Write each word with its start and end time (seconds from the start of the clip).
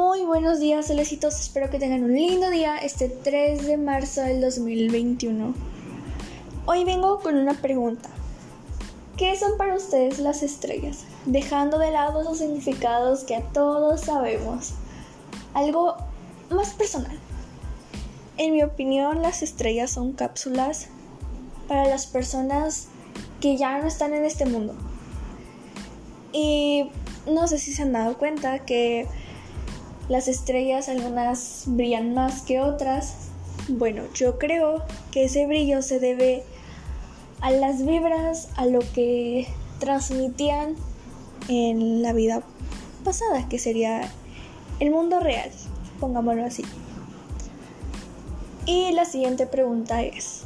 Muy 0.00 0.24
buenos 0.24 0.60
días, 0.60 0.86
solecitos. 0.86 1.38
Espero 1.38 1.68
que 1.68 1.78
tengan 1.78 2.02
un 2.02 2.14
lindo 2.14 2.48
día 2.48 2.78
este 2.78 3.10
3 3.10 3.66
de 3.66 3.76
marzo 3.76 4.22
del 4.22 4.40
2021. 4.40 5.52
Hoy 6.64 6.84
vengo 6.84 7.20
con 7.20 7.36
una 7.36 7.52
pregunta. 7.52 8.08
¿Qué 9.18 9.36
son 9.36 9.58
para 9.58 9.74
ustedes 9.74 10.18
las 10.18 10.42
estrellas? 10.42 11.04
Dejando 11.26 11.78
de 11.78 11.90
lado 11.90 12.22
los 12.22 12.38
significados 12.38 13.24
que 13.24 13.36
a 13.36 13.42
todos 13.42 14.00
sabemos. 14.00 14.70
Algo 15.52 15.96
más 16.48 16.70
personal. 16.70 17.18
En 18.38 18.54
mi 18.54 18.62
opinión, 18.62 19.20
las 19.20 19.42
estrellas 19.42 19.90
son 19.90 20.14
cápsulas 20.14 20.88
para 21.68 21.86
las 21.86 22.06
personas 22.06 22.88
que 23.42 23.58
ya 23.58 23.78
no 23.78 23.86
están 23.86 24.14
en 24.14 24.24
este 24.24 24.46
mundo. 24.46 24.74
Y 26.32 26.90
no 27.26 27.46
sé 27.46 27.58
si 27.58 27.74
se 27.74 27.82
han 27.82 27.92
dado 27.92 28.16
cuenta 28.16 28.60
que 28.60 29.06
las 30.10 30.26
estrellas 30.26 30.88
algunas 30.88 31.62
brillan 31.66 32.14
más 32.14 32.42
que 32.42 32.60
otras. 32.60 33.14
Bueno, 33.68 34.02
yo 34.12 34.38
creo 34.38 34.82
que 35.12 35.24
ese 35.24 35.46
brillo 35.46 35.82
se 35.82 36.00
debe 36.00 36.42
a 37.40 37.52
las 37.52 37.86
vibras, 37.86 38.48
a 38.56 38.66
lo 38.66 38.80
que 38.80 39.46
transmitían 39.78 40.74
en 41.48 42.02
la 42.02 42.12
vida 42.12 42.42
pasada, 43.04 43.48
que 43.48 43.60
sería 43.60 44.10
el 44.80 44.90
mundo 44.90 45.20
real, 45.20 45.48
pongámoslo 46.00 46.44
así. 46.44 46.64
Y 48.66 48.90
la 48.90 49.04
siguiente 49.04 49.46
pregunta 49.46 50.02
es, 50.02 50.42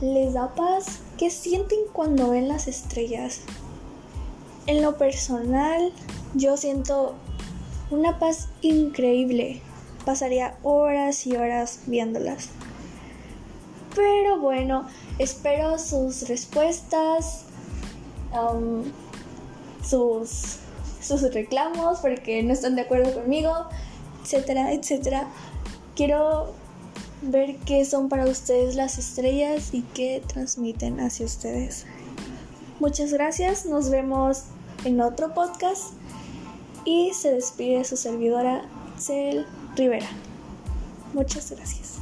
¿les 0.00 0.32
da 0.32 0.54
paz? 0.54 1.00
¿Qué 1.18 1.28
sienten 1.28 1.80
cuando 1.92 2.30
ven 2.30 2.48
las 2.48 2.66
estrellas? 2.66 3.42
En 4.66 4.80
lo 4.80 4.96
personal, 4.96 5.92
yo 6.32 6.56
siento 6.56 7.14
una 7.92 8.18
paz 8.18 8.48
increíble. 8.62 9.60
Pasaría 10.04 10.56
horas 10.62 11.26
y 11.26 11.36
horas 11.36 11.80
viéndolas. 11.86 12.48
Pero 13.94 14.40
bueno, 14.40 14.86
espero 15.18 15.78
sus 15.78 16.28
respuestas, 16.28 17.44
um, 18.32 18.82
sus, 19.84 20.58
sus 21.00 21.22
reclamos 21.34 22.00
porque 22.00 22.42
no 22.42 22.52
están 22.52 22.74
de 22.74 22.82
acuerdo 22.82 23.12
conmigo, 23.14 23.52
etcétera, 24.22 24.72
etcétera. 24.72 25.28
Quiero 25.94 26.54
ver 27.20 27.56
qué 27.66 27.84
son 27.84 28.08
para 28.08 28.24
ustedes 28.24 28.74
las 28.74 28.98
estrellas 28.98 29.74
y 29.74 29.82
qué 29.82 30.22
transmiten 30.26 30.98
hacia 31.00 31.26
ustedes. 31.26 31.84
Muchas 32.80 33.12
gracias, 33.12 33.66
nos 33.66 33.90
vemos 33.90 34.44
en 34.84 35.00
otro 35.00 35.34
podcast 35.34 35.92
y 36.84 37.12
se 37.14 37.32
despide 37.32 37.84
su 37.84 37.96
servidora 37.96 38.64
Cel 38.98 39.46
Rivera. 39.76 40.08
Muchas 41.14 41.50
gracias. 41.50 41.98